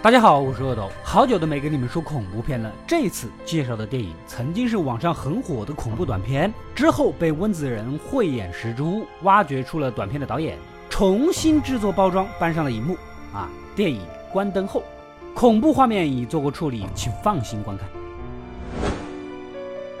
[0.00, 2.70] 大家好，我是恶斗，好久都没跟你们说恐怖片了。
[2.86, 10.56] 这次介绍的电影曾经是网上很火的恐怖短片，之后被温子仁慧眼识珠，挖掘出了短片的导演，
[10.88, 12.96] 重新制作包装搬上了荧幕。
[13.34, 14.00] 啊，电影
[14.32, 14.84] 关灯后，
[15.34, 17.88] 恐怖画面已做过处理，请放心观看。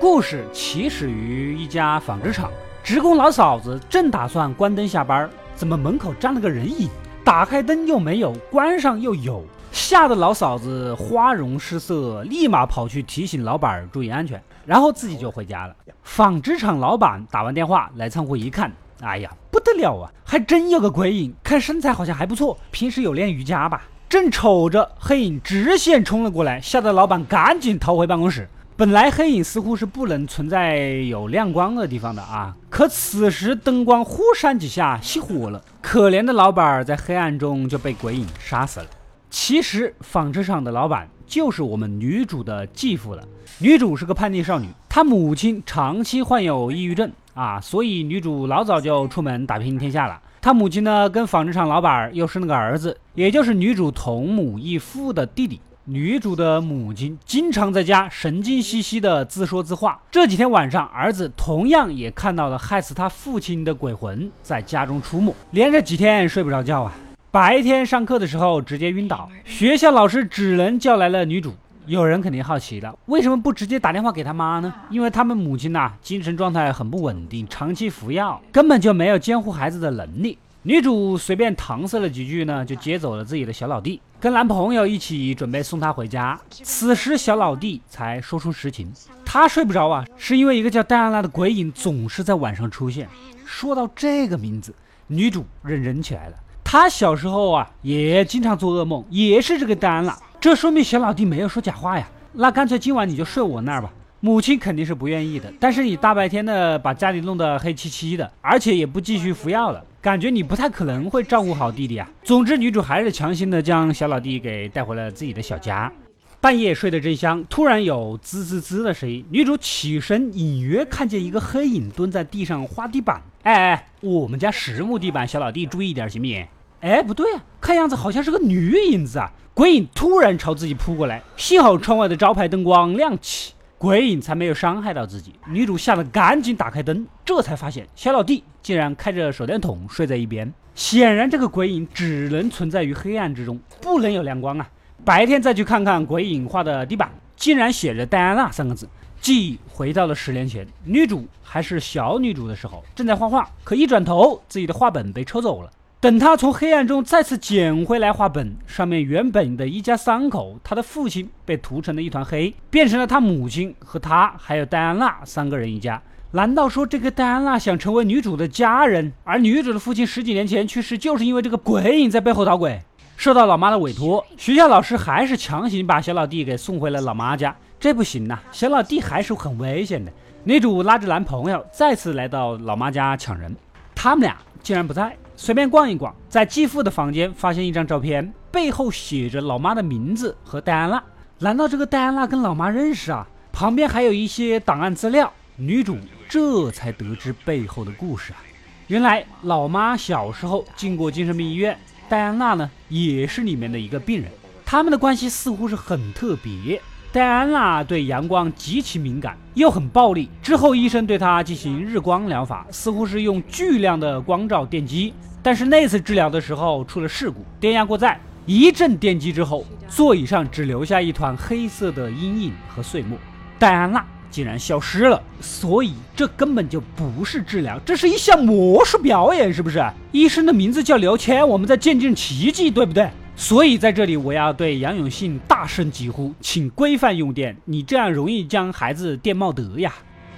[0.00, 2.50] 故事起始于一家纺织厂，
[2.82, 6.88] 职工老嫂子正打算关灯下班，怎么门口站了个人影？
[7.22, 9.44] 打开灯又没有，关上又有。
[9.72, 15.74] 吓得老嫂子花容失色，立马跑去提醒老板注意安全，然后自己就回家了。
[16.02, 23.82] 纺织厂老板打完电话来仓库一看，哎呀，不得了啊，还真有个鬼影，看身材好像还不错，平时有练瑜伽吧？
[24.10, 28.46] 正瞅着黑影直线冲了过来，吓得老板赶紧逃回办公室。
[28.76, 38.86] 本来黑影似乎是不能存在有亮光的地方的啊，可此时灯光忽闪几下熄火了，可怜的老板在黑暗中就被鬼影杀死了。
[39.32, 43.26] 其实纺织厂的老板就是我们女主的继父了。
[43.60, 50.20] 女主是个叛逆少女，她母亲长期患有抑郁症啊，所以女主老早就出门打拼天下了。
[50.42, 55.58] 她母亲呢，跟纺织厂老板又生了个儿子，也就是女主同母异父的弟弟。
[55.84, 60.00] 女主的母亲经常在家神经兮兮的自说自话。
[60.10, 66.92] 这几天晚上，儿子同样也看到了害死他父亲的鬼魂在家中出没，连着几天睡不着觉啊。
[67.32, 71.54] 白天上课的时候直接晕倒，学校老师只能叫来了女主。
[71.86, 74.70] 有人肯定好奇了，为什么不直接打电话给他妈呢？
[74.90, 80.36] 因为他们母亲呐，精神状态很不稳定，长期服药，根本就没有监护孩子的能力。
[80.64, 86.38] 女主随便搪塞了几句呢，就接走了自己的小老弟，跟男朋友一起准备送他回家。
[86.50, 88.92] 此时小老弟才说出实情，
[89.24, 93.08] 他睡不着啊，是因为一个叫戴安娜的鬼影总是在晚上出现。
[93.46, 94.74] 说到这个名字，
[95.06, 96.36] 女主认真起来了。
[96.72, 100.18] 他小时候啊，也经常做噩梦，也是这个戴安娜。
[100.40, 102.08] 这说明小老弟没有说假话呀。
[102.32, 103.92] 那干脆今晚你就睡我那儿吧。
[104.20, 112.08] 母亲肯定是不愿意的，但是你大白天的把家里弄得黑漆漆的，而且也不继续服药了，感觉你不太可能会照顾好弟弟啊。
[112.24, 115.92] 总之，女主还是强行的将小老弟给带回了自己的小家。
[116.40, 119.22] 半夜睡得正香，突然有滋滋滋的声音。
[119.30, 123.20] 女主起身，隐约看见一个黑影蹲在地上画地板。
[123.42, 126.46] 哎哎，我们家实木地板，小老弟注意点行不行？
[126.82, 129.30] 哎，不对啊，看样子好像是个女影子啊！
[129.54, 135.32] 鬼影突然朝自己扑过来，幸好窗外的招牌灯光亮起，鬼影才没有伤害到自己。
[135.46, 140.52] 女主吓得赶紧打开灯，这才发现小老弟竟然开着手电筒睡在一边。
[140.74, 144.68] 显然，这个鬼影只能存在于黑暗之中，不能有亮光啊！
[145.04, 148.88] 白天再去看看鬼影画的地板，竟然写着“戴安娜”三个字，
[149.20, 155.70] 记忆回到了十年前，女主还是小女主的时候，正在画画，可一转头，自己的画本被抽走了。
[156.02, 166.02] 等他从黑暗中再次捡回来画本，上面原本的一家三口，他的父亲被涂成了一团黑，变成了他母亲和他还有戴安娜三个人一家。
[166.32, 169.12] 难道说这个戴安娜想成为女主的家人？
[169.22, 172.82] 而女主的父亲十几年前去世，就是因为这个鬼影在背后捣鬼？
[173.16, 177.54] 受到老妈的委托，学校老师还是强行把小老弟给送回了老妈家。
[177.78, 180.10] 这不行呐，小老弟还是很危险的。
[180.42, 183.54] 女主拉着男朋友再次来到老妈家抢人，
[183.94, 185.16] 他们俩竟然不在。
[185.44, 191.02] 随便逛一逛，在继父的房间发现一张照片，背后写着老妈的名字和戴安娜。
[191.40, 193.26] 难道这个戴安娜跟老妈认识啊？
[193.52, 195.32] 旁边还有一些档案资料。
[195.56, 195.96] 女主
[196.28, 198.38] 这才得知背后的故事啊！
[198.86, 201.76] 原来老妈小时候进过精神病医院，
[202.08, 204.30] 戴安娜呢也是里面的一个病人，
[204.64, 206.80] 他们的关系似乎是很特别。
[207.10, 210.30] 戴安娜对阳光极其敏感，又很暴力。
[210.40, 215.12] 之后医生对她进行日光疗法，似乎是用巨量的光照电击。
[215.42, 223.18] 但是那次治疗的时候出了事故，电压过载，一阵电击之后，座椅上只留下一团黑色的阴影和碎末，
[223.58, 225.20] 戴安娜竟然消失了。
[225.40, 229.84] 所以这根本就不是治疗，这是一项魔术表演，是不是？
[230.12, 233.10] 医生的名字叫刘谦，我们在见证奇迹，对不对？
[233.34, 239.92] 所以在这里，我要对杨永信大声疾呼，请规范用电，你这样容易将孩子电冒得呀！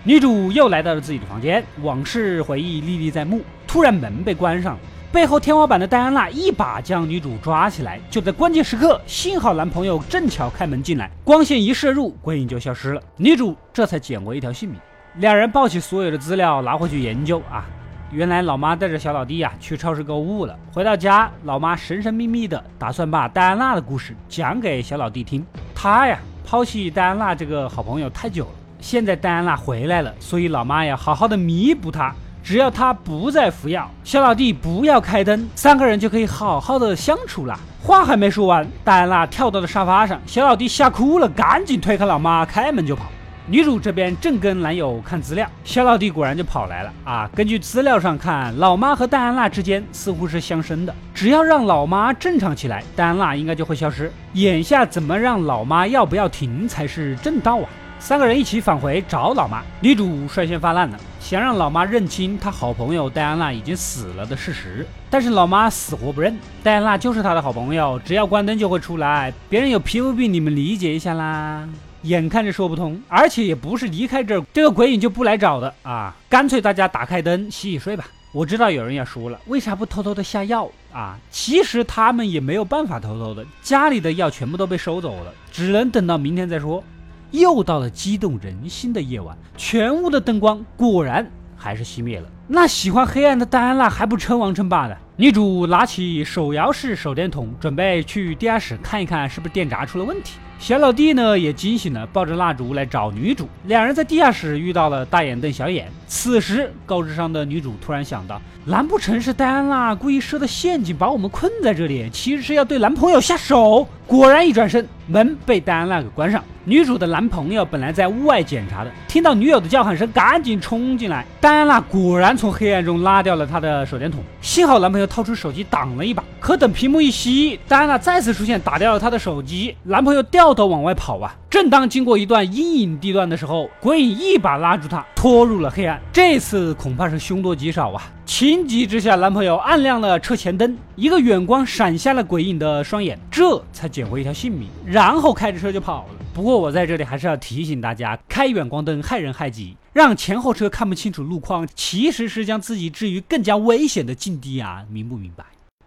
[0.05, 3.43] 女主又来到了自己的房间，往事回忆历历在目。
[3.67, 4.81] 突然门被关上了，
[5.15, 8.01] 背后天花板的戴安娜一把将女主抓起来。
[8.11, 14.77] 就在关键时刻，幸好男朋友正巧开门进来，光线一射入，鬼影就消失了，女主这才捡回一条性命。
[15.19, 17.65] 两人抱起所有的资料拿回去研究啊。
[18.11, 20.59] 原来老妈带着小老弟呀去超市购物了。
[20.73, 25.47] 回到家，老妈神神秘秘的打算把戴安娜的故事讲给小老弟听。
[25.77, 28.51] 她呀抛弃戴安娜这个好朋友太久了，
[28.81, 32.13] 现在戴安娜回来了，所以老妈要好好的弥补她。
[32.45, 37.59] 只要他不再服药，小老弟不要开灯，三个人就可以好好的相处了。
[37.83, 43.07] 话还没说完，戴安娜跳到了沙发上，小老弟吓哭了，赶紧推开老妈，开门就跑。
[43.47, 47.31] 女主这边正跟男友看资料，小老弟果然就跑来了啊！
[47.35, 54.13] 根据资料上看，老妈和戴安娜之间似乎是相生的，只要让老妈正常起来，戴安娜应该就会消失。
[54.35, 57.69] 眼下怎么让老妈要不要停才是正道啊？
[57.99, 71.67] 三个人一起返回找老妈，女主率先发难了，想让老妈认清她好朋友戴安娜已经死了的事实，但是老妈死活不认，戴安娜就是她的好朋友，只要关灯就会出来，别人有皮肤病，你们理解一下啦。
[72.03, 76.15] 眼看着说不通，而且也不是离开这儿，这个鬼影就不来找的啊！
[76.29, 78.05] 干脆大家打开灯洗洗睡吧。
[78.31, 81.17] 我知道有人要说了，为啥不偷偷的下药啊？
[81.31, 86.85] 其实他们也没有办法偷偷的，家里的药全部都被收走了，只能等到明天再说。
[87.35, 92.29] 又到了激动人心的夜晚，全屋的灯光果然还是熄灭了。
[92.47, 94.95] 那喜欢黑暗的戴安娜还不称王称霸呢？
[95.17, 100.39] 女主拿起手摇式手电筒，准备去地下室看一看是不是电闸出了问题。
[100.59, 103.49] 小老弟呢也惊醒了，抱着蜡烛来找女主。
[103.65, 105.89] 两人在地下室遇到了大眼瞪小眼。
[106.07, 113.87] 此时高智商的女主突然想到，难不成是戴安娜故意设的陷阱，把我们困在这里，其实是要对男朋友下手？
[114.07, 116.43] 果然，一转身，门被戴安娜给关上。
[116.67, 121.27] 女主的男朋友本来在屋外检查的，听到女友的叫喊声，赶紧冲进来。
[121.41, 126.23] 戴安娜果然从黑暗中拉掉了她的手电筒，幸好男朋友掏出手机挡了一把。
[126.39, 129.75] 可等屏幕一熄，戴安娜再次出现，打掉了他的手机。
[129.85, 131.35] 男朋友掉头往外跑啊！
[131.49, 136.01] 正当经过一段阴影地段的时候，鬼影一把拉住他，拖入了黑暗。
[136.13, 138.03] 这次恐怕是凶多吉少啊！
[138.27, 144.69] 情急之下，男朋友按亮了车前灯，一个远光闪瞎了鬼影的双眼，这才捡回一条性命。
[144.85, 146.15] 然后开着车就跑了。
[146.35, 154.83] 不过我在这里还是要提醒大家，开远光灯害人害己，让前后车看不清楚路况，其实是将自己置于更加危险的境地啊！
[154.91, 155.45] 明不明白？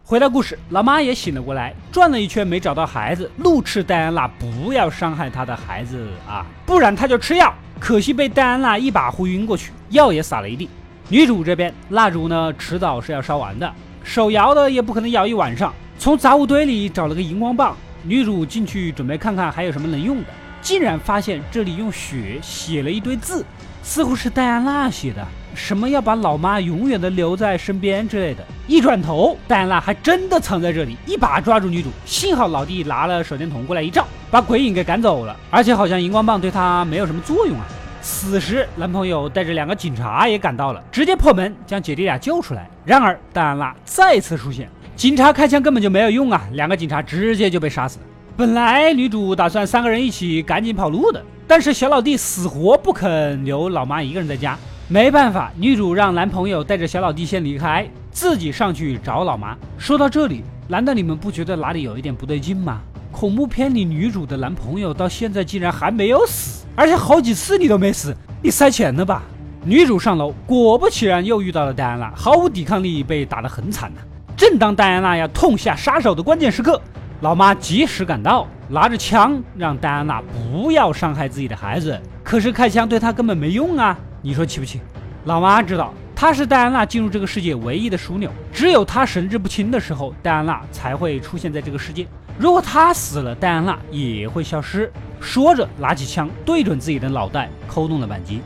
[0.10, 7.54] 回到故事，老妈也醒了过来，转了一圈没找到孩子，怒斥戴安娜不要伤害她的孩子啊，不然她就吃药。
[7.78, 10.70] 可惜被戴安娜一把呼晕过去，药也洒了一地。
[11.10, 13.70] 女主这边蜡烛呢，迟早是要烧完的，
[14.02, 17.76] 手摇的也不可能摇一晚上，从杂物堆里找了个荧光棒。
[18.04, 20.30] 女主进去准备看看还有什么能用的，
[20.62, 23.46] 竟然发现这里用血写了一堆字，
[23.82, 25.26] 似乎是戴安娜写的，
[25.56, 28.44] 什么要把老妈永远的留在身边之类的。
[28.68, 31.90] 一转头，戴安娜还真的藏在这里，一把抓住女主。
[32.06, 37.66] 幸好老弟拿了手电筒过来一照，把鬼影给赶走了，而且好像荧光棒对她没有什么作用啊。
[38.02, 42.70] 此时，男朋友带着两个警察也赶到了，直接破门将姐弟俩救出来。
[42.86, 44.70] 然而，戴安娜再次出现。
[44.96, 46.42] 警察开枪根本就没有用啊！
[46.54, 48.06] 两个警察直接就被杀死了。
[48.38, 54.56] 本来女主打算三个人一起赶紧跑路的，但是小老弟死活不肯留老妈一个人在家。
[54.88, 59.58] 没办法，女主让男朋友带着小老弟先离开，自己上去找老妈。
[59.80, 62.80] 说到这里，难道你们不觉得哪里有一点不对劲吗？
[63.12, 69.24] 恐怖片里女主的男朋友到现在竟然还没有死，而且好几次你都没死，你塞钱了吧？
[69.66, 74.02] 女主上楼，果不其然又遇到了戴安娜，毫无抵抗力，被打得很惨呐。
[74.38, 76.80] 正当戴安娜要痛下杀手的关键时刻，
[77.22, 82.00] 老妈及时赶到，拿着枪让戴安娜不要伤害自己的孩子。
[82.24, 83.98] 可是开枪对她根本没用啊！
[84.22, 84.80] 你说气不气？
[85.26, 92.06] 老妈知道她是戴安娜进入这个世界唯一的枢纽，只有她神志不清的时候，戴安娜才会出现在这个世界。
[92.38, 94.92] 如果她死了，戴安娜也会消失。
[95.20, 98.42] 说着，拿起枪对准自己的脑袋，扣动了扳机。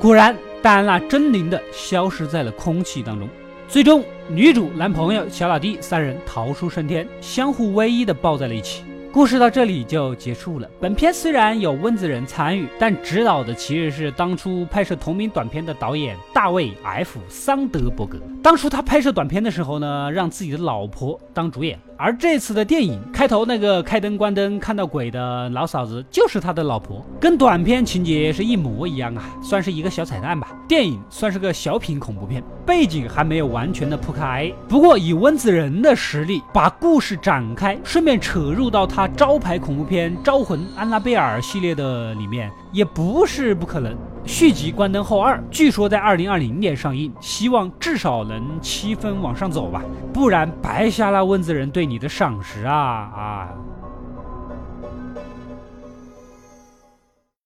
[0.00, 3.28] 果然，戴安娜狰狞的消失在了空气当中。
[3.66, 8.84] 最终，女主、男朋友、小老弟三人逃出升天，相互偎依的抱在了一起。
[9.10, 10.70] 故事到这里就结束了。
[10.80, 18.18] 本片虽然有温子仁参与，但指导的其实是当初拍摄同名短片的导演大卫 ·F· 桑德伯格。
[18.42, 21.78] 当初他拍摄短片的时候呢，让自己的老婆当主演。
[21.96, 30.52] 而这次的电影开头那个开灯关灯看到鬼的老嫂子就是他的老婆，跟短片情节是一模一样啊，算是一个小彩蛋吧。
[30.68, 34.50] 电影算是个小品恐怖片，背景还没有完全的铺开。
[34.68, 43.96] 不过以温子仁的实力把故事展开，顺便扯入到他招牌恐怖片《招魂》《安娜贝尔》系列的里面，也不是不可能。
[44.28, 49.82] 续集《关灯后二》据说在二零二零年上映，希望至少能七分往上走吧，
[50.12, 53.48] 不然白瞎了温子仁对你的赏识啊啊！